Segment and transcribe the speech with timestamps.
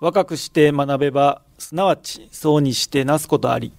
[0.00, 3.72] 若くして学べば、すなわちそうにしてなすことあり。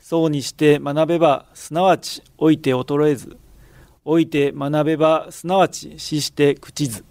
[0.00, 3.36] そうにして学べば、すなわち老いて衰えず。
[4.04, 7.04] 老いて学べば、すなわち死して朽ちず。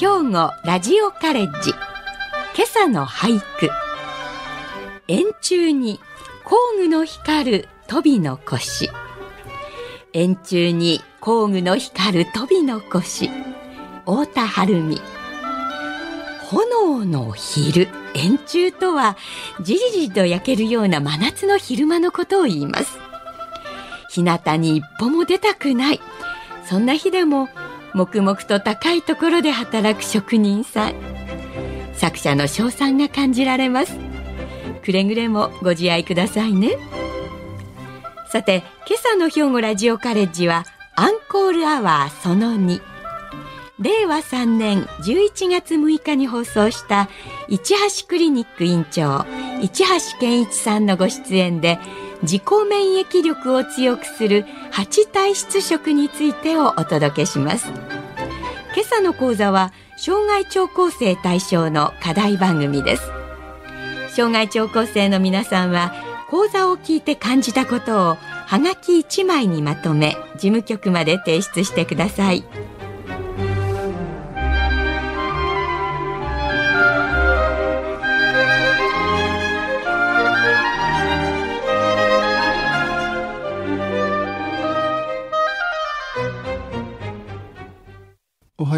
[0.00, 1.74] 兵庫ラジオカレッジ
[2.58, 3.70] 今朝の俳句。
[5.06, 6.00] 円柱に
[6.42, 8.90] 工具の光る飛びの腰。
[10.12, 13.30] 円柱に工具の光る飛びの腰。
[14.00, 15.00] 太田晴美。
[16.50, 17.86] 炎の昼。
[18.14, 19.16] 円柱とは
[19.60, 22.98] じりじりと焼けるような真夏の昼間のことを言います。
[24.10, 26.00] 日向に一歩も出たくない。
[26.64, 27.48] そんな日でも
[27.94, 31.17] 黙々と高いところで働く職人さん。
[31.98, 33.98] 作者の称賛が感じられます。
[34.84, 36.78] くれぐれもご自愛くださいね。
[38.30, 40.64] さて今朝の兵庫ラジオカレッジは
[40.96, 42.80] アンコールアワーその2
[43.78, 47.08] 令和3年11月6日に放送した
[47.48, 49.24] 市橋クリニック院長
[49.62, 51.78] 市橋健一さんのご出演で
[52.22, 57.68] 自己免疫力を強くする8体質食についてをお届けします。
[58.74, 63.02] 今朝の講座は障害聴講生対象の課題番組です。
[64.14, 65.92] 障害聴講生の皆さんは
[66.30, 72.44] 講座を聞いて感じたことをはがき1枚にまとめ事務局まで提出してください。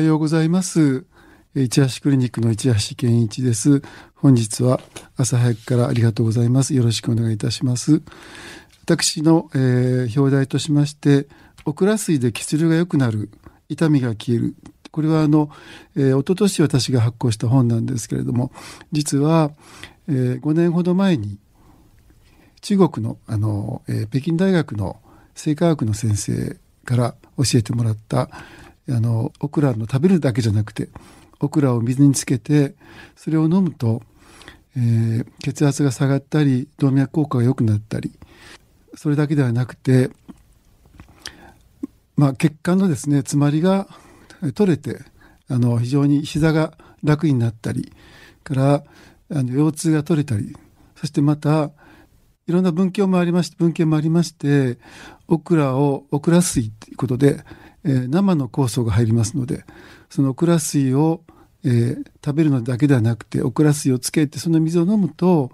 [0.01, 1.05] はようございます。
[1.55, 3.83] 市橋クリニックの市橋健一です。
[4.15, 4.81] 本日は
[5.19, 6.75] 朝早くからありがとうございます。
[6.75, 8.01] よろしくお願いいたします。
[8.85, 11.29] 私の、えー表題としまして、
[11.67, 13.29] オクラ水で血流が良くなる、
[13.69, 14.55] 痛みが消える。
[14.91, 15.51] これはあの、
[15.95, 18.53] えー、一昨年私が発行した本なんですけれども、
[18.91, 19.51] 実は、
[20.09, 21.37] えー5年ほど前に
[22.63, 24.99] 中国のあの、えー北京大学の
[25.35, 28.31] 生化学の先生から教えてもらった
[28.91, 30.89] あのオクラの食べるだけじゃなくて
[31.41, 32.75] オクラを水につけて
[33.17, 34.03] それを飲むと、
[34.77, 38.13] えー血圧が下がったり動脈硬化が良くなったり
[38.95, 40.11] それだけではなくて、
[42.17, 43.89] まあ、血管のですね詰まりが
[44.55, 45.01] 取れて
[45.49, 46.73] あの非常に膝が
[47.03, 47.93] 楽になったり
[48.45, 48.85] から
[49.33, 50.57] あの腰痛が取れたり
[50.97, 51.71] そしてまた
[52.47, 54.79] いろんな文献もありまして文献もありまして
[55.29, 57.45] オクラをオクラ水ということで、
[57.85, 59.65] えー生の酵素が入りますので
[60.09, 61.23] そのオクラ水を、
[61.65, 65.51] えー食べるのだけではなくてオクラ水をつけてその水を飲むと、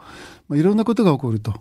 [0.48, 1.54] まあ、いろんなことが起こると。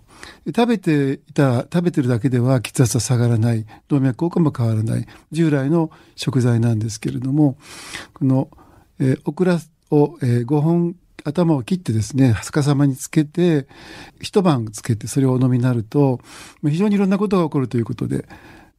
[0.48, 3.66] 食べていた食べてるだけでは血圧は下がらない。
[3.88, 5.06] 動脈硬化も変わらない。
[5.32, 7.58] 従来の食材なんですけれども
[8.14, 8.50] この、
[9.00, 9.60] えーオクラ
[9.92, 13.68] を、え5本頭を切ってですね逆さまにつけて
[14.22, 16.20] 一晩つけてそれをお飲みになると
[16.64, 18.28] 非常にいろんなことが起こるということで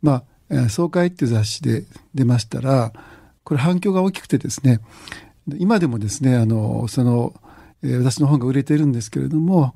[0.02, 1.84] まあえー総会っていう雑誌で
[2.14, 2.92] 出ましたら
[3.44, 4.80] これ反響が大きくてですね
[5.58, 7.32] 今でもですねあのその、
[7.82, 9.74] え私の本が売れてるんですけれども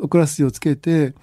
[0.00, 1.14] オクラ水をつけて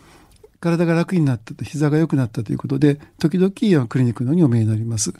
[0.59, 3.51] 体が楽になったと膝が良くなったということで時々
[3.87, 5.13] クリニックのにお見えになります。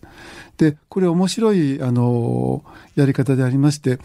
[0.57, 2.63] でこれ面白いあの
[2.95, 3.99] やり方でありまして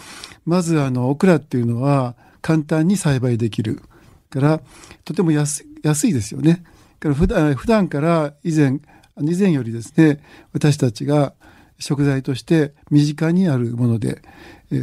[0.46, 3.82] まずあのオクラっていうのは簡単に栽培できる
[4.30, 4.60] から
[5.04, 6.62] とても安い安いですよね。
[7.00, 8.80] から普段普段から以前
[9.20, 10.20] 以前よりですね
[10.52, 11.34] 私たちが
[11.78, 14.22] 食材として身近にあるもので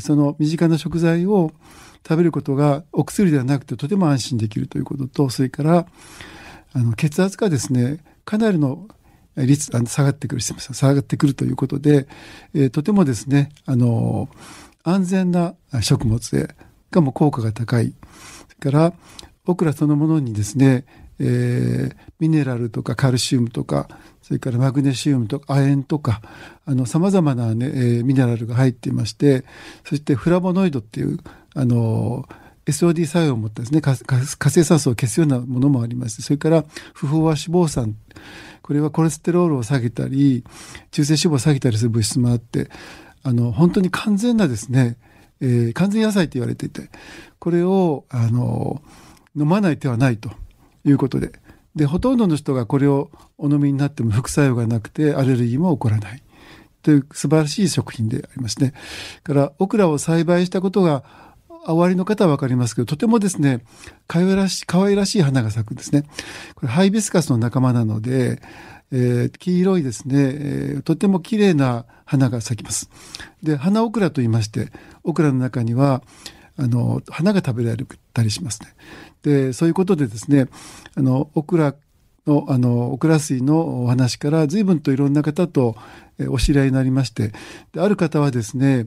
[0.02, 1.52] その身近な食材を
[2.08, 5.86] 食べることがお薬ではなくてとても安心できるということとそれから
[6.74, 8.88] あの血圧がですねかなりの
[9.36, 12.08] 率あの下がってくる下がってくるということで、
[12.54, 14.30] えーとてもですねあの
[14.84, 16.56] 安全な食物で
[16.92, 17.94] がも効果が高い。
[18.50, 18.94] それから
[19.46, 20.86] オクラそのものにですね、
[21.20, 23.88] えーミネラルとかカルシウムとか
[24.32, 26.22] それからマグネシウムとか亜鉛とか
[26.86, 29.44] さまざまな、ねえーミネラルが入っていまして
[29.84, 31.20] そしてフラボノイドっていう
[31.54, 32.24] あの
[32.66, 36.64] SOD 作用を持ったですねかか活性酸素を消すようなものもありましてそれから
[36.94, 37.98] 不飽和脂肪酸
[38.62, 40.46] これはコレステロールを下げたり
[40.92, 42.70] 中性脂肪を下げたりする物質もあって
[43.24, 44.96] あの本当に完全なですね、
[45.42, 46.90] えー完全野菜と言われていて
[47.38, 48.82] これをあの
[49.36, 50.32] 飲まない手はないと
[50.86, 51.34] いうことで
[51.76, 56.22] でほとんどの人がこれをお飲みになっても副作用がなくてアレルギーも起こらない
[56.82, 58.74] という素晴らしい食品でありますね。
[59.24, 61.04] からオクラを栽培したことが
[61.66, 63.64] 終わりの方はわかりますけど、とてもですね、
[64.08, 66.04] かわいらしい、可愛らしい花が咲くんですね。
[66.56, 68.42] これハイビスカスの仲間なので、
[68.92, 72.90] えー、黄色いですね、えー、とても綺麗な花が咲きます。
[73.44, 74.72] で、花オクラと言いまして、
[75.04, 76.02] オクラの中には、
[76.58, 78.70] あの、花が食べられたりしますね。
[79.24, 80.48] で、そういうことでですね、
[80.96, 81.76] あの、オクラ
[82.28, 85.76] の、あの、オクラ水のお話から随分といろんな方と、
[86.30, 87.32] お知り合いになりまして、
[87.74, 88.86] である方はですね、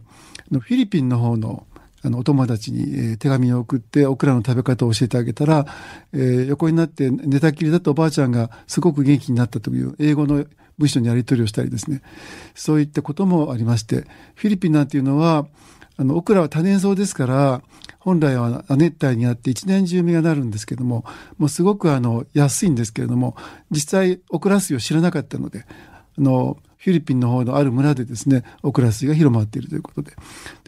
[0.51, 1.67] フィリピンの方の、
[2.03, 5.67] あのお友達に、手紙を送ってオクラの食べ方を教えてあげたら、
[6.13, 10.45] えー、横になって寝たきりだとおばあちゃんがすごく元気になったという英語の
[10.77, 12.03] 文章にやり取りをしたりですね
[12.55, 15.47] そういったこともありましてフィリピンなんていうのは
[15.97, 17.63] あのオクラは多年草ですから
[17.99, 21.05] 本来は亜熱帯にあって一年中実がなるんですけども
[21.39, 23.37] もうすごくあの安いんですけれども
[23.71, 25.65] 実際オクラ水を知らなかったので
[26.19, 30.13] あのフィリピンの方のある村でですねオクラ水が広まっているということで。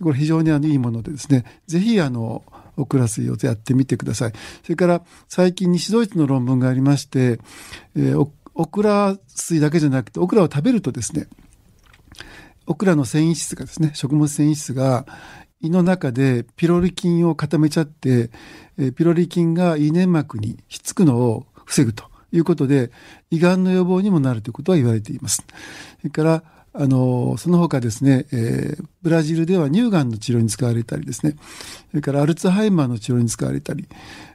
[0.00, 2.43] これ非常にあのいいものでですねぜひあの
[2.78, 4.32] オクラ水をやってみてください。
[4.62, 7.38] それから最近西ドイツの論文がありまして、
[7.96, 11.26] えー、オクラ水だけじゃなくてオクラを食べるとですね
[12.66, 15.06] オクラの繊維質がですね食物繊維質が
[15.60, 18.30] 胃の中でピロリ菌を固めちゃって、
[18.78, 22.90] えピロリ菌が胃粘膜にひっつくのを防ぐということで、
[23.30, 25.44] 胃がんの予防にもなるということは言われています。
[25.98, 26.44] それから、
[26.78, 31.37] あの、その他ですね、えー、ブラジルでは乳がんの治療に使われたりですね、
[31.90, 33.87] それからアルツハイマーの治療に使われたり、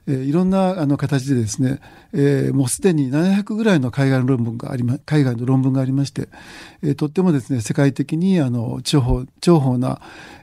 [0.08, 1.80] えー、いろんなあの形でですね、
[2.14, 6.30] えー、もうすでに700ぐらいの海外の論文がありま、海外の論文がありまして、
[6.82, 10.02] え、とってもですね、世界的にあの重宝、重宝な、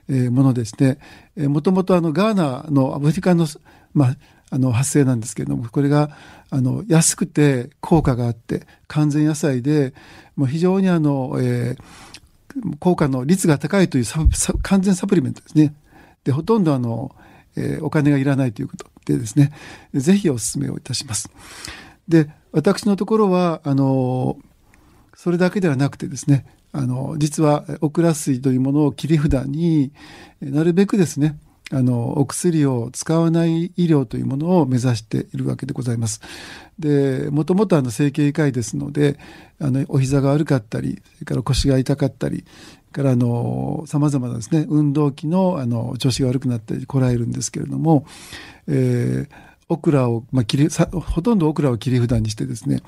[0.08, 0.98] え、ものですね、
[1.36, 3.46] えー、もともとあのガーナのアフリカの、
[3.92, 4.16] まあ、
[4.50, 6.10] あの発生なんですけれどもこれが
[6.50, 9.92] あの安くて効果があって完全野菜で
[10.36, 14.04] もう非常にあの、えー、効果の率が高いという
[14.62, 15.74] 完全サプリメントですね。
[16.24, 17.14] でほとんどあの、
[17.56, 19.52] えー、お金がいらないということでですね
[19.94, 21.30] ぜひお勧めをいたします。
[22.08, 24.38] で私のところはあの
[25.14, 29.92] それだけではなくてですねあの実はオクラ水というものを切り札に
[30.40, 31.38] なるべくですね
[31.70, 36.20] あのお薬を使わない医療というものを目指しているわけでございます。
[36.78, 39.18] でもともとあの整形外科医ですので
[39.60, 42.44] あのお膝が悪かったりそれから腰が痛かったり
[42.92, 43.14] から
[43.86, 48.06] さまざまなですね運動器のあの調子が悪くなってこらえるんですけれども、
[48.66, 49.28] えー、
[49.68, 52.80] オクラを、まあ、切りほとんどオクラを切り札にしてですね、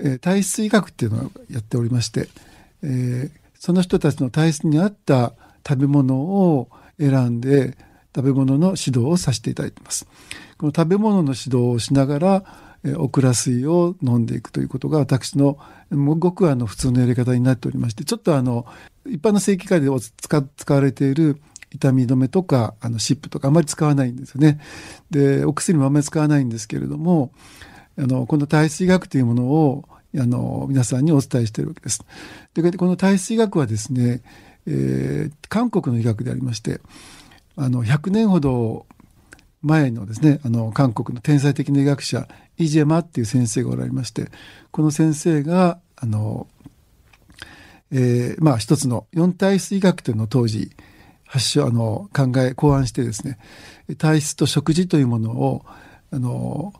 [0.00, 2.28] えー、体質医学っていうのをやっておりまして、
[2.82, 5.32] えー、その人たちの体質に合った
[5.66, 6.68] 食べ物を
[6.98, 7.76] 選んで
[8.14, 10.06] 食べ物の指導をさせていただいてます。
[10.58, 12.44] この食べ物の指導をしながら、
[12.82, 15.58] えオクラ水を飲んでいくということが私の
[15.90, 18.64] ごくあの普通のやり方になっておりましてちょっとあの
[19.06, 21.40] 一般の正規科で使使われている
[21.72, 24.60] 痛み止めとかあの湿布とかあまり使わないんですよね。
[25.10, 27.32] でお薬もあまり使わないんですけれども
[27.98, 29.84] あのこの体質医学というものを
[30.18, 32.04] あの皆さんにお伝えしているわけです。
[32.54, 34.22] でこの体質医学はですね、
[34.66, 36.80] えー、韓国の医学でありまして
[37.56, 38.86] あの100年ほど
[39.62, 42.26] 前のですねあの韓国の天才的な医学者
[42.56, 44.30] イジェマっていう先生がおられまして
[44.70, 46.46] この先生があの、
[47.90, 50.70] えー、まあ一つの四体質医学というのを当時
[51.26, 53.38] 発祥あの考え考案してですね
[53.98, 55.64] 体質と食事というものを
[56.10, 56.72] あの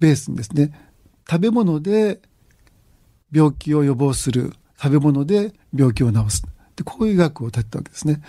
[0.00, 0.72] ベースにですね
[1.28, 2.20] 食べ物で
[3.32, 6.42] 病気を予防する食べ物で病気を治す
[6.76, 8.20] でこういう医学を立てたわけですね。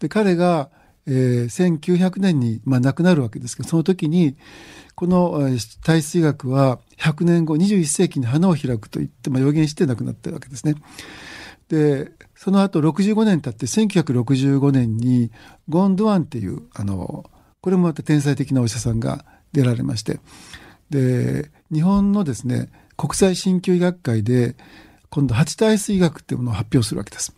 [0.00, 0.70] で彼が
[1.06, 1.44] えー、
[1.80, 4.36] 1900年に、まあ、亡くなるわけですけどその時に
[4.94, 10.74] この、えー、体質医学は100年後21世紀に花を開くと言って、まあ、予言して亡くなったわけですね。
[11.68, 15.30] でその後65年経って1965年に
[15.68, 17.24] ゴン・ドゥアンっていうあの
[17.60, 20.20] これもまた天才的なお医者さんが出られまして
[20.90, 24.56] で日本のですね国際鍼灸医学会で
[25.08, 27.34] 今度八体質医学っていうものを発表するわけです。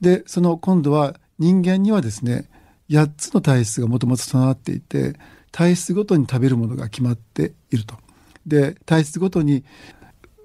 [0.00, 2.48] でその今度は人間にはですね
[2.88, 5.14] 8つの体質がもともと備わっていて
[5.52, 7.96] 体質ごとに食べるものが決まっていると。
[8.46, 9.64] で体質ごとに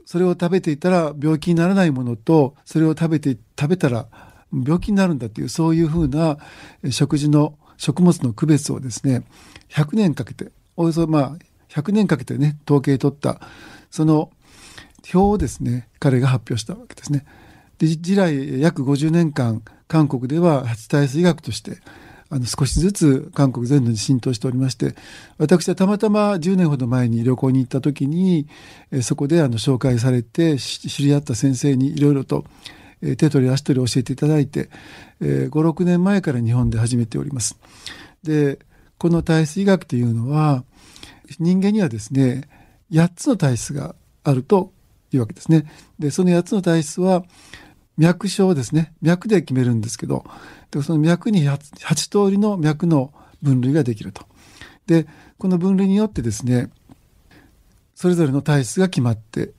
[0.05, 4.07] それを食べていたら病気にならないものとそれを食べて食べたら
[4.51, 6.37] 病気になるんだというそういうふうな
[6.89, 9.23] 食事の食物の区別をですね
[9.69, 11.37] 100年かけておよそまあ
[11.69, 13.39] 100年かけてね統計取った
[13.89, 14.31] その
[15.13, 17.25] 表をですね彼が発表したわけですね。
[17.77, 21.77] で以来約50年間韓国では初体質医学として
[22.33, 24.95] あの少しずつ韓国全土に浸透しておりまして
[25.37, 28.47] 私はたまたま10年ほど前に旅行に行った時に
[29.01, 32.45] そこであの紹介されて知り合った先生にいろいろと
[33.01, 34.69] 手取り足取り教えていただいて
[35.19, 37.59] 56年前から日本で始めております。
[38.23, 38.59] で
[38.97, 40.63] この体質医学というのは
[41.37, 42.47] 人間にはですね
[42.91, 44.71] 8つの体質があると
[45.11, 45.65] いうわけですね。
[45.99, 47.25] でその8つの体質は
[47.97, 50.23] 脈症ですね脈で決めるんですけど
[50.71, 54.25] でその脈に 8, 8通りの脈の分類ができると。
[54.87, 56.69] でこの分類によってですね
[57.95, 59.51] それぞれの体質が決まって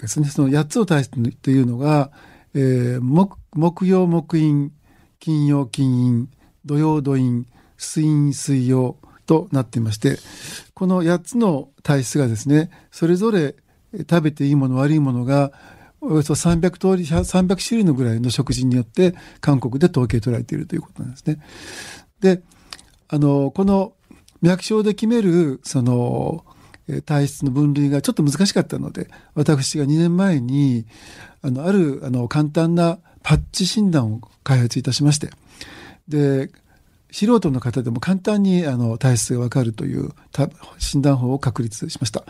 [0.00, 2.10] ですねその8つの体質というのが、
[2.54, 4.70] えー、木木曜木陰
[5.18, 7.44] 金曜金陰土曜土陰
[7.76, 8.96] 水陰水曜
[9.26, 10.18] となっていまして
[10.74, 13.54] この8つの体質がですねそれぞれ
[13.98, 15.52] 食べていいもの悪いものが
[16.00, 21.38] およそ300通り300種類のぐらいの食事によって韓国で統計取られているということなんですね。
[22.20, 22.42] で
[23.08, 23.92] あのこの
[24.40, 26.44] 脈症で決めるその
[27.04, 30.86] 体質の分類がちょっと難しかったので私が2年前に
[31.42, 35.30] あのあるあの簡単なパッチ診断を開発いたしまして
[36.08, 36.50] で
[37.12, 40.10] 素人の方でも簡単にあの体質がわかるという
[40.78, 42.24] 診断法を確立しました。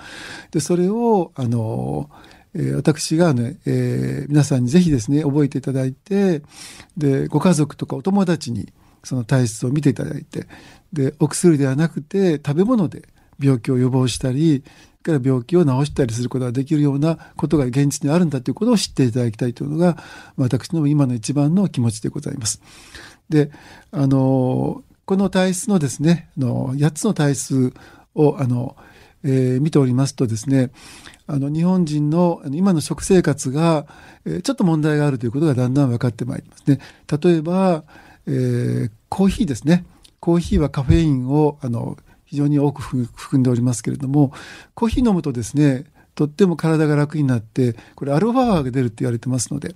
[0.50, 2.08] でそれをあの、
[2.54, 6.42] えー、私がね、えー、皆さんにぜひですね覚えていただいて
[6.96, 8.72] でご家族とかお友達に
[9.04, 10.46] その体質を見ていただいて
[10.92, 14.64] でお薬ではなくて食べ物で病気を予防したり
[15.02, 19.96] から病気を治したりすることができるようなことが現実にあるんだということを知っていただきたいというのが
[20.36, 22.60] 私の今の一番の気持ちでございます。
[23.30, 23.50] で
[23.92, 27.72] あのこの体質のですねの8つの体質
[28.14, 28.76] をあの、
[29.24, 30.70] えー、見ておりますとですね
[31.26, 33.86] あの日本人の今の食生活が、
[34.24, 36.80] えー、ちょっと問題があるということがだんだん分かってまいりますね。
[37.22, 37.84] 例えば、
[38.26, 39.84] えー、コーヒーですね
[40.20, 44.32] コーヒーはカフェインをあの非常に多く含んでおりますけれども
[44.74, 45.84] コーヒー飲むとですね
[46.14, 49.74] とっても体が楽になってこれアルファ波が出るって言われてますので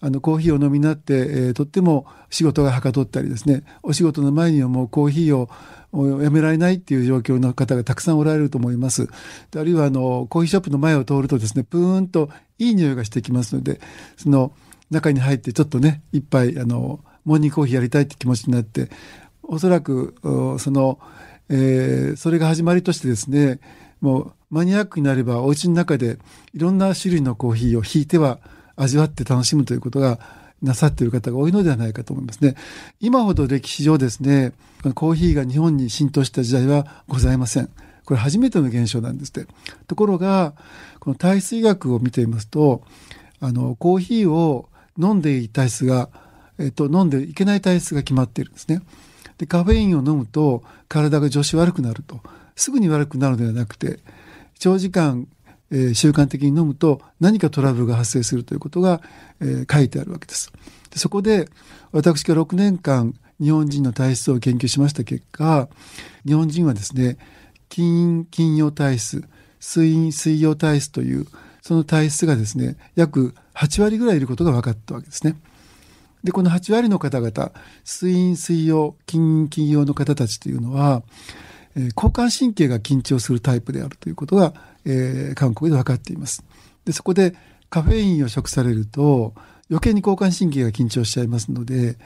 [0.00, 5.48] あのコーヒーを飲みになって、えー、とっても仕事がはかどったりですねお仕事の前にはもうコーヒーを
[6.22, 9.08] やめられないっていう状況の方がたくさんおられると思います。
[9.54, 13.80] あるいはあのコーヒーショップの前を通るとですねプーンといい匂いがしてきますので
[14.16, 14.52] その
[14.90, 18.90] 中に入ってちょっとね一杯あのモーニングコーヒーやりたいって気持ちになって
[19.42, 20.14] おそらく
[20.58, 20.98] その、
[21.48, 23.60] えー、それが始まりとしてですね
[24.00, 26.18] もうマニアックになればお家の中で
[26.52, 28.40] いろんな種類のコーヒーを引いては
[28.76, 30.18] 味わって楽しむということが
[30.62, 32.54] なさっている方が多いのではないかと思いますね。
[33.00, 34.52] 今ほど歴史上ですね、
[34.94, 37.68] コーヒーが日本に浸透した時代はございません。
[38.04, 39.46] これ初めての現象なんですって。
[39.86, 40.54] ところが、
[41.00, 42.82] この体質医学を見ていますと、
[43.40, 46.10] あの、コーヒーを飲んでいい体質が、
[46.58, 48.82] えっと、飲んでいけない体質が決まっているんですね。
[49.38, 52.20] で、カフェインを飲むと体が調子悪くなると。
[52.56, 53.98] すぐに悪くなるのではなくて、
[54.58, 55.26] 長時間
[55.74, 59.02] えー、習慣的に飲むと何かトラブルが発生するということが、
[59.40, 60.52] えー、書いてあるわけです。
[60.90, 61.48] でそこで
[61.90, 65.68] 私が6年間日本人の体質を研究しました結果
[66.24, 67.18] 日本人はですね
[67.68, 69.24] 金陰金曜体質
[69.58, 71.26] 水陰水曜体質という
[71.60, 75.36] その体質がですね約8割ぐらいいることが分かったわけですね。
[76.22, 77.52] でこの8割の方々
[77.82, 81.02] 水陰水曜金金曜の方たちというのは、
[81.76, 84.54] えー、交感神経が緊張するタイプであるということが
[84.84, 86.44] えー、韓国で分かっています。
[86.84, 87.34] でそこで
[87.70, 89.34] カフェインを食されると
[89.70, 91.96] 余計に交感神経が緊張しちゃいますので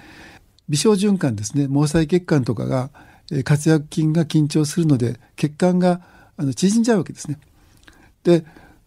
[0.69, 2.91] 微小循環ですね毛細血管とかが、
[3.33, 6.01] えー、活躍筋が緊張するので血管が
[6.37, 7.39] あの縮んじゃうわけですね。
[8.23, 8.45] で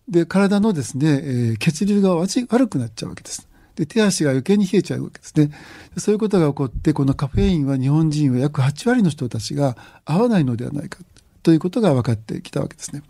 [0.08, 3.48] で体のですね、えー、血流が悪くなっちゃうわけです。
[3.82, 5.50] で手足が余計に冷えちゃうわけですね。
[5.98, 11.00] そういうことが起こってこのカフェインは日本人は約8割の人たちが合わないのではないか
[11.42, 13.02] ということが分かってきたわけですね。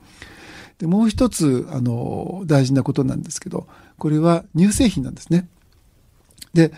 [0.78, 5.50] でもう一つあの大事なことなんですけどこれは乳製品なんですね。
[6.54, 6.72] で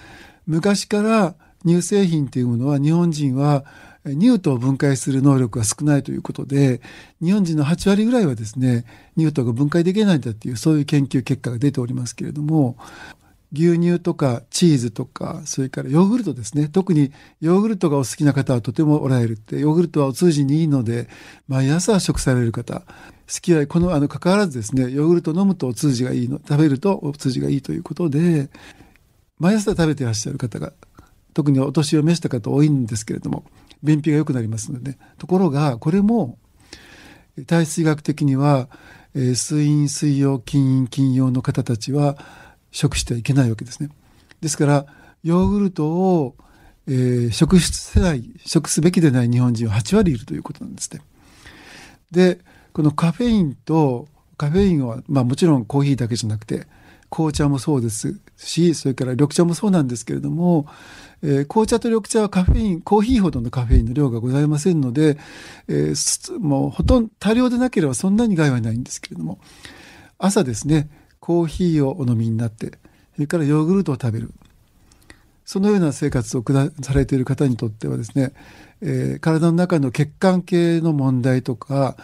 [0.48, 3.64] 昔から乳製品っていうものは日本人は
[4.06, 6.82] 乳糖を分解する能力が少ないということで
[7.22, 8.86] 日本人の8割ぐらいはですね
[9.18, 12.76] 乳糖が分解できないんだっていうそういう研究結果が出ておりますけれども
[13.54, 16.68] 牛乳とかチーズとかそれからヨーグルトですね。
[16.68, 21.08] 特にヨーグルトがお好きな方はとてもおられるってヨーグルトはお通じにいいので
[21.48, 22.86] 毎朝食される方好
[23.42, 28.50] き嫌いこのあの関わらずですねヨーグルト飲むとお通じがいいの食べるとお通じがいいということで
[29.40, 30.74] 毎朝食べてらっしゃる方が
[31.34, 33.44] 特にお年を召した方多いんですけれども
[33.84, 36.38] 便秘が良くなりますので、ね、ところがこれも
[37.48, 38.70] 体質医学的には、
[39.16, 42.18] えー、水陰水曜金陰金曜の方たちは
[42.74, 43.90] 食してはいけないわけですね。
[44.42, 44.86] ですから
[45.24, 46.36] ヨーグルトを、
[46.88, 51.00] えー、食せない食すべきでない日本人は8割いるということなんですね。
[52.12, 52.40] で
[52.74, 56.68] このカフェインとカフェインは、まあ、もちろんコーヒーだけじゃなくて
[57.14, 60.66] 紅茶もそうですし、それから緑茶もそうなんですけれども、
[61.22, 65.20] えー、紅茶と緑茶はカフェイン、コーヒーほどのカフェインの量がございませんので、
[65.68, 69.40] えー、もうほとんど多量でなければそんなに害はないんですけれども、
[70.18, 70.90] 朝ですね、
[71.24, 72.74] コーヒーをお飲みになって、
[73.16, 74.30] それからヨーグルトを食べる。
[75.46, 78.34] そのような生活を下されている方にとってはですね、
[78.82, 81.96] えー、体の中の血管系の問題とか、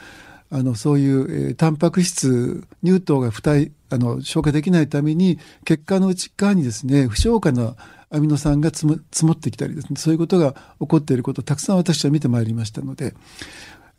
[0.50, 7.76] あのそういう、えー、タンパク質乳糖が不体あの消化できないために血管の内側にですね不消化な
[8.10, 13.14] アミノ酸が積もってきたりですねそういうことが起こっていることをたくさん私は見てまいりましたので、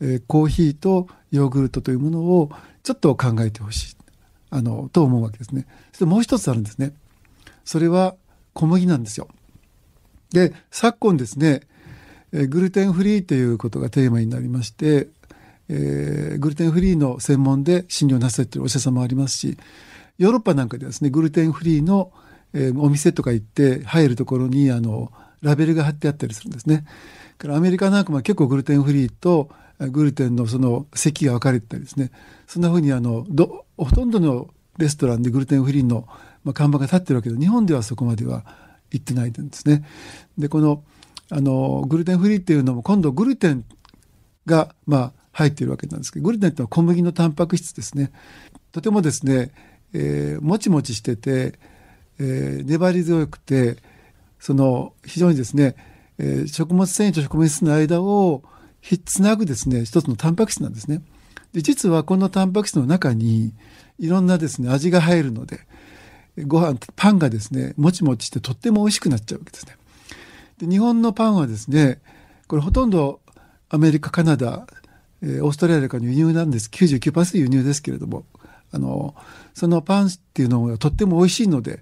[0.00, 2.50] えー、コーヒーとヨーグルトというものを
[2.82, 4.00] ちょっと考えてほしい
[4.50, 5.66] あのと思うわけですね。
[5.92, 6.92] そしてもう一つあるんですね。
[7.64, 8.16] それは
[8.52, 9.28] 小麦なんですよ。
[10.33, 11.62] で昨今ですね、
[12.33, 15.09] えー、グルテンフリーということがテーマになりまして
[15.73, 19.57] えー、グルテンフリーの専門で診療なさっているお医者様もありますし
[20.19, 22.12] ヨーロッパなんかではですねグルテンフリーの、
[22.52, 26.85] えー、お店とか行って入るところにあのラベルが貼ってあったりするんですね。
[27.38, 29.49] からアメリカなんかも結構グルテンフリーと
[29.88, 32.10] グルテンのその席が分かれてたりですね
[32.46, 36.06] そんなふうにあのどほとんどのレストランでグルテンフリーの、
[36.44, 38.44] まあ、看板が立ってるわけで日本ではそこまでは
[38.90, 39.84] 行ってないんですね。
[40.37, 40.82] でこの
[41.32, 43.64] あのグルテンフリーっていうのも今度グルテン
[44.46, 48.10] がまあ入っているわけなんですけどグルテンというのは小麦のタンパク質ですね
[48.72, 49.52] とてもですね、
[49.92, 51.58] えー、もちもちしてて、
[52.18, 53.76] えー、粘り強くて
[54.40, 55.76] その非常にですね、
[56.18, 58.42] えー、食物繊維と食物質の間を
[58.82, 61.02] つなぐですね一つのタンパク質なんですね。
[61.52, 63.52] で実はこのタンパク質の中に
[63.99, 65.60] いろんなですね味が入るので
[66.46, 69.76] ご飯パンがですねもちもちしてとっても美味しくなっちゃうわけですね。
[70.58, 72.00] で日本のパンはですね
[72.46, 73.20] これほとんど
[73.68, 74.66] アメリカカナダ
[75.22, 76.68] えー、オーストラリアから輸入なんです。
[76.72, 78.25] 99%輸入ですけれども
[78.72, 79.14] あの
[79.54, 81.80] そのパンっていうのがとっても美味しいので、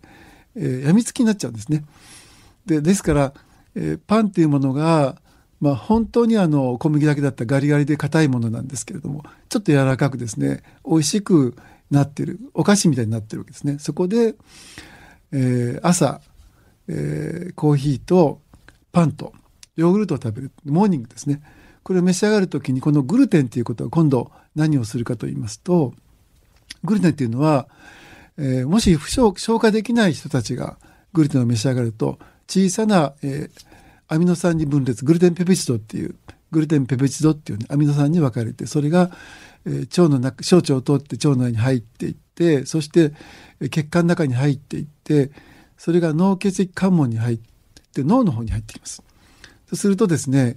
[0.56, 1.84] えー、やみつきになっちゃうんですね。
[2.66, 3.32] でですから、
[3.74, 5.20] えー、パンっていうものが、
[5.60, 11.56] まあ、本当にあの小麦だけだったらガリガリで硬いものなんですけれどもちょっと柔らかくですね美味しく
[11.90, 13.78] なってるお菓子みたいになってるわけですね。
[13.78, 14.34] そこで、
[15.32, 16.20] えー、朝、
[16.86, 18.40] えー、コーヒーと
[18.92, 19.32] パンと
[19.76, 21.42] ヨーグルトを食べるモーニングですね。
[21.82, 25.94] これを召し上がる時にこのグルテンっていうことは今度何をするかと言いますと
[26.84, 27.66] グルテンっていうのは、
[28.36, 30.76] えー、もし不消化できない人たちが
[31.14, 33.67] グルテンを召し上がると小さな、えー、
[34.08, 36.16] アミノ酸に分裂グルテンペプチドっていう
[36.50, 39.10] グルテンペプチドっていう、ね、アミノ酸に分かれてそれが、
[39.66, 43.12] えー、腸の中小腸を通って腸内に入っていってそして
[43.70, 45.30] 血管の中に入っていって
[45.76, 47.38] それが脳血液関門に入っ
[47.92, 49.02] て脳の方に入ってきます。
[49.66, 50.56] そうするとですね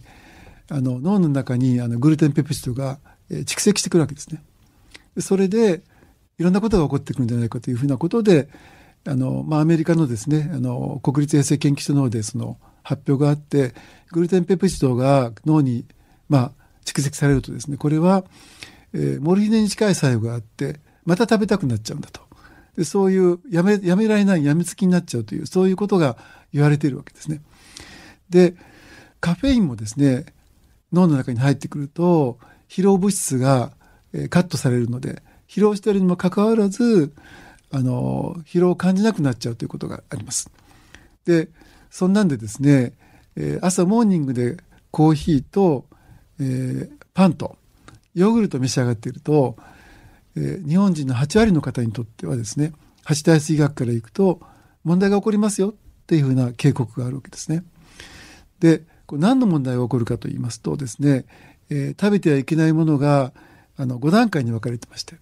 [0.69, 4.41] あの脳の中にあのグルテンペプチドが、えー、蓄積してくるわけですね。
[5.19, 5.81] それで
[6.39, 8.47] いろんなことが起こってくるんじゃないかというふうなことで
[9.05, 13.73] あの、まあ、アメリカのですねあの国立衛生研究所の方でその発表があって
[14.11, 15.85] グルテンペプチドが脳に、
[16.29, 16.51] まあ、
[16.85, 18.23] 蓄積されるとですねこれは、
[18.93, 22.21] えー、モルヒネに近い作用があってまた食べたくなっちゃうんだと
[22.77, 26.17] でそういうやめやめられないやみつきになっちゃうというそういうことが
[26.53, 27.41] 言われているわけですね。
[28.29, 28.55] で
[29.19, 30.25] カフェインもですね
[30.93, 32.39] 脳の中に入ってくると
[32.69, 33.73] 疲労物質が
[34.29, 37.13] カットされるので疲労しているにもかかわらず
[37.71, 40.49] あの疲労を感じなくなっちゃうということがあります。
[41.25, 41.49] で
[41.91, 42.93] そんなんでですね、
[43.35, 44.57] え朝モーニングで
[44.91, 45.85] コーヒーと、
[46.39, 47.57] えー、パンと
[48.15, 49.55] ヨーグルトを召し上がっていると、
[50.35, 52.73] えー、日本人の8割の方にとってはですね
[53.03, 54.41] 八大水学からいくと
[54.83, 55.73] 問題が起こりますよっ
[56.07, 57.63] ていうふうな警告があるわけですね。
[58.59, 61.25] でこれ何の問題が起こるかと言いますとですね、
[61.69, 63.33] えー、食べてはいけないものが
[63.77, 65.15] あの5段階に分かれてまして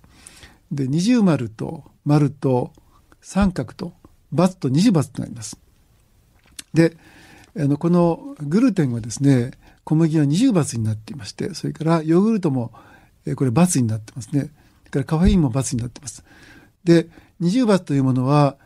[0.72, 2.74] で二重丸と丸と
[3.22, 3.94] 三角と
[4.34, 5.58] ×と二重×となります。
[6.74, 6.96] で
[7.58, 9.52] あのこのグルテンはですね
[9.84, 12.72] 小麦は二重×になっていましてそれからヨーグルトも、
[13.36, 14.42] これ×になってますね。
[14.42, 14.52] それ
[14.92, 16.24] からカフェインも×になってます。
[16.84, 17.08] で
[17.40, 18.58] 二重×というものは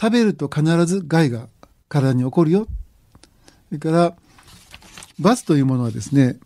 [0.00, 1.48] 食べると必ず害が
[1.88, 2.66] 体に起こるよ。
[3.68, 4.14] それから
[5.18, 6.36] 罰というものはですね、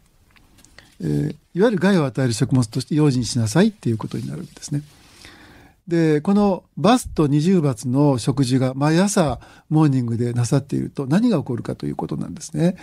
[1.00, 4.82] えー、いわゆる害を与える食物として用心しなさいっていうことになるんですね。
[5.90, 12.76] でこのバスと二重罰の食事が毎朝モーニングでなさっていると何が起こるかということなんですね。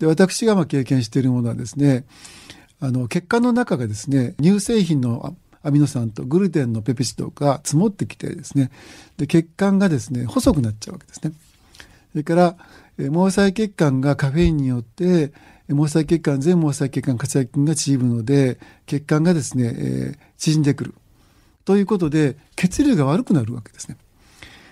[0.00, 2.04] で私がま経験しているものはですね
[2.80, 8.72] あの血管の中がですね乳製品のアミノ酸とグルテンのペプチドが積もってきてですね
[9.16, 11.32] で血管がですね細くなっちゃうわけですね。
[12.10, 12.56] それから
[12.98, 15.32] 毛細血管がカフェインによって
[15.68, 20.94] 毛細血管全毛細血管活躍筋が縮むので血管がですね、えー、縮んでくる
[21.70, 23.96] ということで血流が悪くなるわけですね。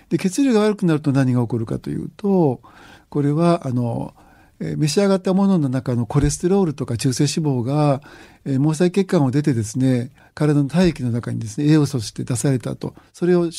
[0.09, 2.59] で血流が悪くなると何が起こるかというと
[3.07, 4.13] これはあの
[4.59, 8.01] え召し上がったものの中のコレステロールとか中性脂肪が、
[8.43, 13.49] え毛細血管を出てですね体の体液の中にですね栄養素として出された後それを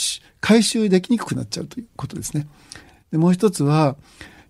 [0.42, 2.46] 回収できにくくなっちゃうということですね。
[3.10, 3.96] でもう一つは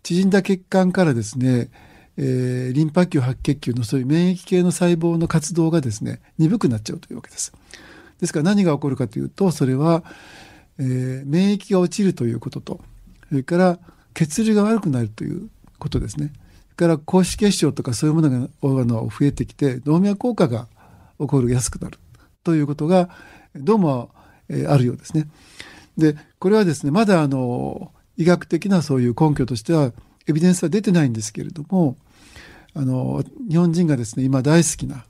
[0.03, 1.71] 縮んだ血管からですね、
[2.17, 7.53] えー、リンパ球白血球のそういう免疫系の細胞の活動がですね鈍くなっちゃうというわけです。
[8.21, 10.05] ですから何が起こるかというとそれは、
[10.79, 12.81] えー、免疫が落ちるということと
[13.29, 13.79] それから
[14.15, 16.33] 血流が悪くなるということですね。
[16.77, 18.49] それから高脂血症とかそういうものが
[19.03, 20.67] 増えてきて動脈硬化が
[21.19, 21.99] 起こりやすくなる
[22.43, 23.11] ということが
[23.55, 24.11] どうも、
[24.49, 25.29] えー、あるようですね。
[25.97, 29.93] でこれはですねまだあの医学的なそういう根拠としては
[30.27, 31.97] エビデンスは出てないんですけれども
[32.75, 35.05] あの日本人がですね今大好きな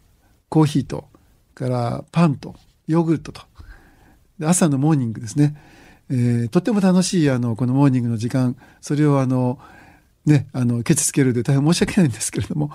[0.48, 1.08] コーヒーと
[1.54, 2.54] からパンと
[2.90, 3.42] ヨーグルトと。
[4.42, 5.54] 朝のモーニングですね、
[6.08, 8.56] えー、とっても楽しいあのこのモーニングの時間。
[8.80, 9.58] それをあの
[10.26, 12.70] ね、あのケチつけるで大変申し訳ないんですけれども。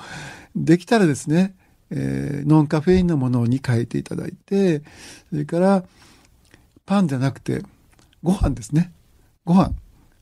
[0.56, 1.54] できたらですね、
[1.92, 4.82] えー、ノンカフェインのものに変えていただいて
[5.30, 5.84] それから
[6.86, 7.62] パンじゃなくて
[8.24, 8.92] ご飯ですね。
[9.44, 9.72] ご飯。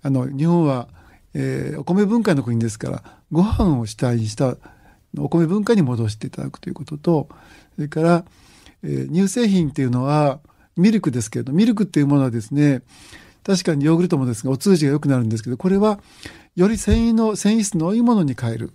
[0.01, 0.87] あの日本は、
[1.33, 4.57] えー、お米文化の国ですからご飯を主体にした
[5.17, 7.29] お米文化に戻していただくということと
[7.75, 8.25] それから、
[8.83, 10.39] えー、乳製品っていうのは
[10.75, 12.81] ミルクですけれどミルクっていうものはですね
[13.43, 15.99] 確かにヨーグルトもですがお通じが良くなるんですけどこれは
[16.55, 18.71] より繊維の繊維質の多いものに変える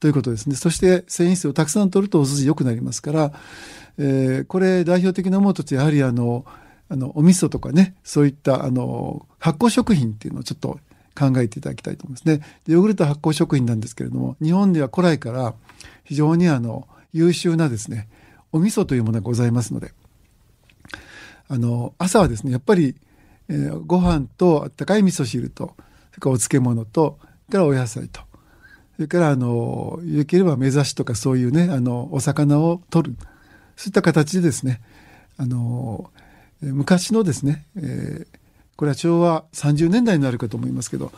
[0.00, 3.32] ということですねそして繊維質をたくさん取るとお筋良くなりますから、
[3.98, 6.44] えー、これ代表的なものとしてやはりあの
[6.90, 10.78] あのお味噌とかねそういったあの発酵食品っていうのをちょっと
[11.18, 12.40] 考えていただきたいと思いますね。
[12.66, 15.54] ヨーグルト発酵食品なんですけれども日本では古来から
[16.04, 18.08] 非常にあの優秀なですね
[18.52, 19.92] お味噌というものがございますので。
[21.48, 22.94] あの朝はですねやっぱり、
[23.48, 25.74] えー、ご飯とあったかい味噌汁と
[26.10, 28.20] それからお漬物とそれからお野菜と
[28.96, 33.16] それからあのよければ目指しとかそういうねあのお魚を取る。
[33.76, 34.80] そういった形でですね
[35.36, 36.10] あの
[36.60, 38.38] 昔のですね、えー、
[38.74, 41.12] これは昭和30年代になるかと思いますけど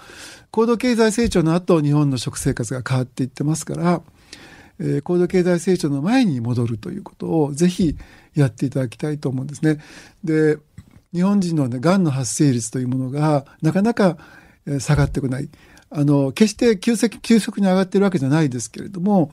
[0.51, 4.03] 高度経済成長の後日本の食生活が変わっていってますから、
[4.81, 7.97] え、高度経済成長の前に戻るということをぜひ
[8.35, 9.79] やっていただきたいと思うんですね。
[10.25, 10.59] で
[11.13, 14.17] 日本人のねがんの発生率というものがなかなか
[14.79, 15.49] 下がってこない。
[15.93, 19.33] あの、決して急速急速に上がってるわけじゃないですけれども、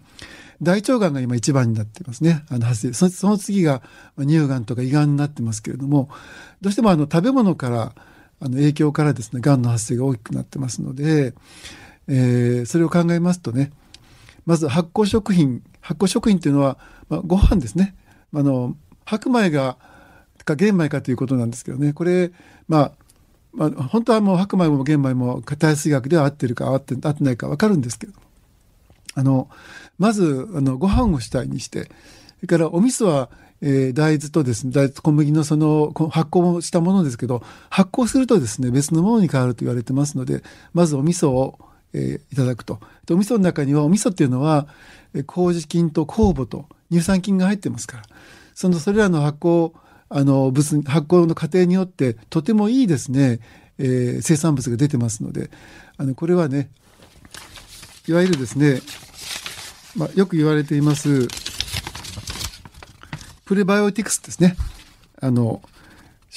[0.60, 2.44] 大腸がんが今一番になってますね。
[2.50, 3.84] あの発生その次が
[4.18, 6.10] 乳がんとか胃がんになってますけれども、
[6.62, 7.94] どうしてもあの食べ物から
[8.40, 11.36] あの影響からですね、がんの発生が大きくなってますので、
[12.08, 13.72] えー、それを考えますとね、
[14.48, 17.96] まず発酵食品、発酵食品っていうのは、まあ、ご飯ですね。
[18.34, 19.78] あの白米が
[20.48, 22.32] か玄米かということなんですけどね、これ、
[22.68, 22.92] まあ
[23.54, 28.14] まあ、本当はもう白米も玄米も体数学では合ってるか合って合ってないか分かるんですけど
[29.16, 29.50] あの
[29.98, 31.90] まずあのご飯を主体にしてそ
[32.44, 33.30] れからお味噌は、
[33.62, 41.58] えー、大豆とですね大豆小麦のその発酵したものですけど発酵するとですね別のものに変わると言われてますのでまずお味噌を、
[41.94, 42.80] えー、いただくと。
[43.10, 44.68] お味噌の中にはお味噌っていうのは
[45.14, 48.04] え麹菌と酵母と乳酸菌が入ってますから。
[48.54, 49.74] そのそれらの発酵
[50.10, 53.40] あの物発酵の過程によってとてもいいですね、
[53.78, 55.50] えー、生産物が出てますので。
[56.00, 56.70] あのこれはね
[58.08, 58.82] いわゆるですね、
[59.96, 61.28] まあ、よく言われています
[63.46, 64.56] プレバイオティクスですね。
[65.20, 65.62] あの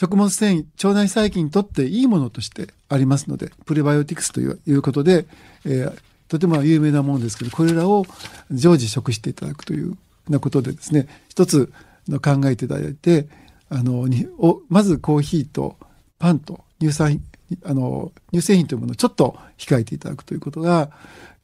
[0.01, 5.27] 食物繊維腸内細菌にとっていいものとしてありますのでプレバイオティクスということで、
[5.67, 8.07] えー、とても有名なものですけどこれらを
[8.51, 9.97] 常時食していただくというよ
[10.31, 11.71] うなことでですね一つ
[12.09, 13.29] の考えていただいて
[13.69, 15.77] あのにおまずコーヒーと
[16.19, 17.21] パンと乳酸
[17.67, 20.91] あの乳製品というものをちょっと控えていただくということが、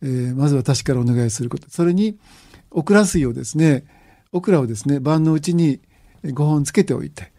[0.02, 1.68] えー、まず私からお願いすること。
[1.68, 2.16] それに
[2.70, 3.84] オクラ水をですね
[4.32, 5.78] オクラをですね晩のうちに
[6.24, 7.35] 5本つけておいて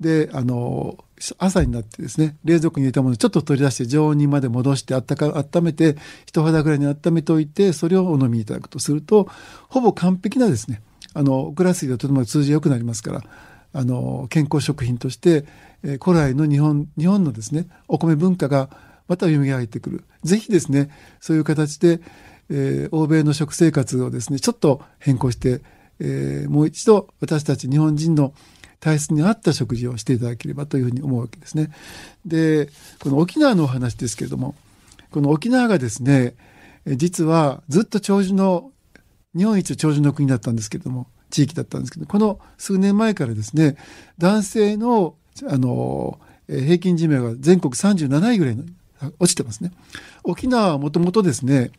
[0.00, 0.96] であの
[1.38, 9.28] 朝になってですね冷蔵庫に入れたものをちょっと取り出して常温にまで戻してあったか温めて人肌ぐらいに温めておいてそれをお飲みいただくとすると
[9.68, 10.80] ほぼ完璧なですね
[11.14, 13.22] あのオクラ水がとても通じ良くなりますから
[13.72, 15.44] あの健康食品として、
[15.82, 18.70] えー、古来の日本日本のですねお米文化が
[19.08, 20.04] また蘇ってくる。
[20.22, 22.00] ぜひですねそういう形で、
[22.50, 25.62] えー、欧米の食生活をですねちょっと変更して、
[25.98, 28.34] えー、もう一度私たち日本人の
[28.80, 31.70] 体質に合った食事をしていただければというふうに思うわけですね。
[32.24, 34.54] でこの沖縄のお話ですけれども
[35.10, 36.34] この沖縄がですね
[36.86, 38.70] 実はずっと長寿の
[39.36, 43.76] 日本一長寿の国だったんですけれども地域だったんですけどこの数年前からですね
[44.18, 48.64] 男性のあのえー平均寿命が全国37位ぐらいの
[49.18, 49.72] 落ちてますね。
[50.24, 51.70] 沖縄はもともとですね、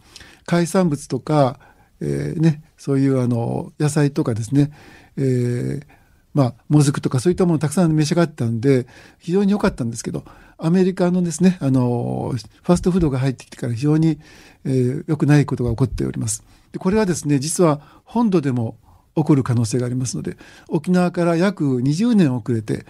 [0.45, 1.59] 海産物とか、
[2.01, 4.71] えーね、そういうあの野菜とかですね、
[5.17, 5.98] えー
[6.33, 8.85] まあ、もずくとかそういったものをたくさん召し上がったんで、
[9.17, 10.23] 非常に良かったんですけど、
[10.57, 14.19] アメリカのですね、あの、ファストフードが入ってきてから非常に、
[14.65, 16.43] えー良くないことが起こっております。
[16.71, 18.77] でこれはですね、実は本土でも
[19.15, 20.37] 起こる可能性がありますので、
[20.67, 22.85] 沖縄から約20年遅れて、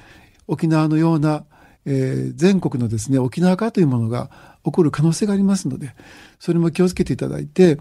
[0.47, 1.45] 沖縄のような、
[1.85, 4.29] えー全国のですね、沖縄化というものが
[4.65, 5.95] 起こる可能性がありますので、
[6.39, 7.79] それも気をつけていただいて、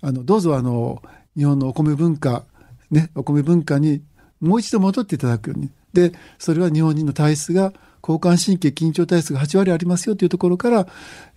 [0.00, 1.02] あの、どうぞあの、
[1.36, 2.44] 日本のお米文化、
[2.90, 4.02] ね、お米文化に
[4.40, 5.70] もう一度戻っていただくように。
[5.92, 7.72] で、それは日本人の体質が、
[8.02, 10.86] 交感神経緊張体質が8割ありますよというところから、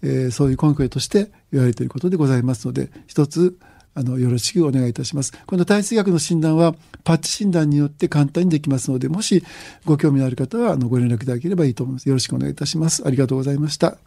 [0.03, 3.57] えーそういう根拠として言われていることでございますので、一つ、
[3.95, 5.33] あの、よろしくお願いいたします。
[5.47, 9.43] この体質学の診断は、パッチ診断によって簡単にできますので、もし
[9.85, 12.07] ご興味のある方は、あの、ご連絡いただければいいと思います。
[12.07, 13.03] よろしくお願いいたします。
[13.05, 13.97] ありがとうございました。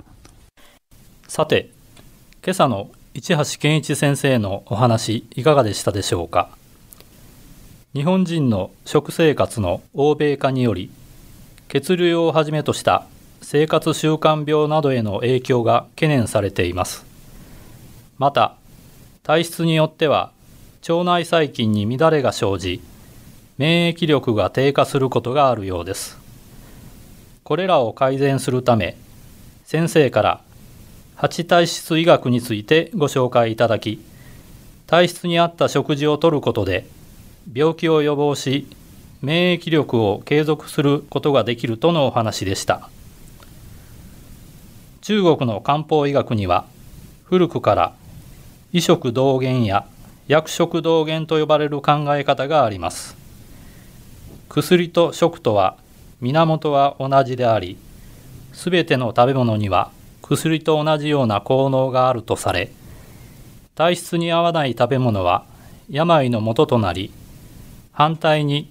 [1.26, 1.70] さて
[2.44, 6.61] 今朝の市橋健一先生のお話いかがでしたでしょうか？
[7.94, 10.90] 日本人の食生活の欧米化により
[11.68, 13.04] 血流をはじめとした
[13.42, 17.04] 生活習慣病などへの影響が懸念されています。
[18.16, 18.56] また
[19.22, 20.30] 体質によっては
[20.88, 22.80] 腸内細菌に乱れが生じ
[23.58, 26.16] 免疫力が低下することがあるようです。
[27.44, 28.96] これらを改善するため
[29.66, 30.40] 先生から
[31.14, 34.02] 八体質医学についてご紹介いただき
[34.86, 36.86] 体質に合った食事をとることで
[37.52, 38.66] 病気を予防し
[39.22, 42.88] 免疫力を継続することができるとのお話でした。
[45.00, 46.64] 中国の漢方医学には
[47.24, 47.94] 古くから
[48.72, 49.86] 医食同源や
[50.28, 53.16] 薬食同源と呼ばれる考え方があります。
[54.48, 55.76] 薬と食とは
[56.20, 57.78] 源は同じであり
[58.52, 62.70] すべての食べ物には薬と同じような効能があるとされ
[63.74, 65.46] 体質に合わない食べ物は
[65.90, 67.10] 病の元となり
[68.02, 68.68] 反対に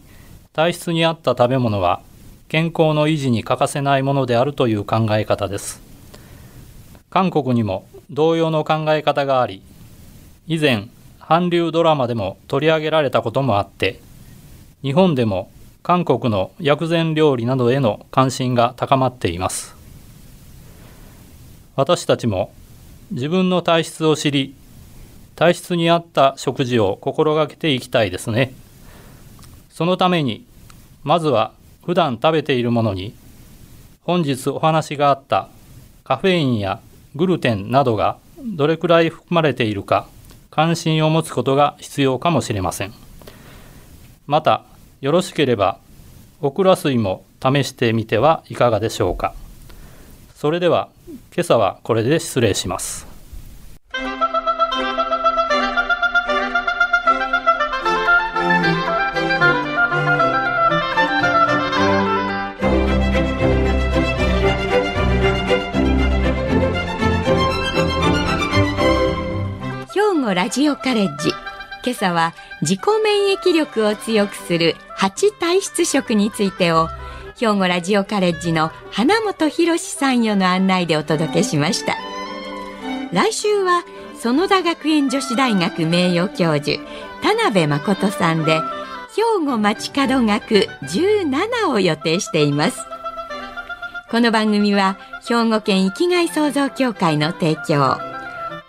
[0.52, 2.02] 体質に合った食べ物は
[2.50, 5.82] 健康の維持に欠かせないものであるという考え方です。
[7.10, 9.62] 韓国にも同様の考え方があり
[10.48, 10.89] 以前
[11.22, 14.02] 韓流ドラマでも取り上げられたこともあって
[14.82, 15.50] 日本でも
[15.82, 19.78] 韓国の薬膳料理などへの関心が高まっています。
[21.78, 22.52] 私たちも
[23.12, 24.54] 自分の体質を知り
[25.38, 28.54] 体質に合った食事を心がけていきたいですね。
[29.71, 30.45] そのために
[31.03, 31.53] まずは
[31.86, 33.15] 普段食べているものに
[34.03, 35.47] 本日お話があった
[36.03, 36.81] カフェインや
[37.15, 40.07] グルテンなどがどれくらい含まれているか
[40.49, 42.93] 関心を持つことが必要かもしれません。
[44.27, 44.65] また
[44.99, 45.79] よろしければ
[46.41, 49.34] オクラ水も試してみてはいかがでしょうか。
[50.36, 50.89] それでは
[51.34, 53.11] 今朝はこれで失礼します。
[70.34, 71.30] ラジオカレッジ。
[71.84, 76.88] 今朝は自己免疫力を強くする8体質食についてを
[77.38, 81.96] 兵庫ラジオカレッジの花本博参与の案内でお届けしました。
[83.12, 83.84] 来週は
[84.20, 86.78] 園田学園女子大学名誉教授
[87.24, 88.60] 田辺誠さんで
[89.15, 92.80] 兵庫街角学17を予定しています。
[94.10, 98.11] この番組は兵庫県生きがい創造協会の提供。